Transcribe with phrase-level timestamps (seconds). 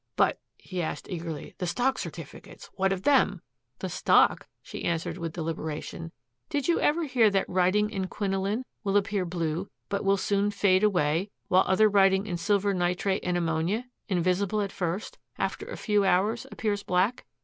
[0.15, 3.39] "But," he asked eagerly, "the stock certificates what of them!"
[3.77, 6.11] "The stock?" she answered with deliberation.
[6.49, 10.83] "Did you ever hear that writing in quinoline will appear blue, but will soon fade
[10.83, 16.03] away, while other writing in silver nitrate and ammonia, invisible at first, after a few
[16.03, 17.27] hours appears black?